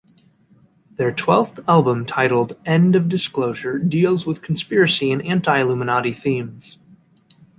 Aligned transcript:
Their 0.95 1.11
twelfth 1.11 1.59
album 1.67 2.07
titled 2.07 2.57
End 2.65 2.95
of 2.95 3.07
Disclosure 3.07 3.77
deals 3.77 4.25
with 4.25 4.41
conspiracy 4.41 5.11
and 5.11 5.21
anti-Illuminati 5.23 6.11
themes. 6.11 6.79